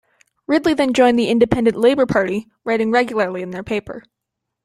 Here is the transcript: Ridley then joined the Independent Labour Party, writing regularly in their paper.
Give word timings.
Ridley 0.47 0.73
then 0.73 0.95
joined 0.95 1.19
the 1.19 1.29
Independent 1.29 1.77
Labour 1.77 2.07
Party, 2.07 2.47
writing 2.63 2.89
regularly 2.89 3.43
in 3.43 3.51
their 3.51 3.61
paper. 3.61 4.03